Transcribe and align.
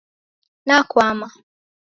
Nakwama 0.65 1.27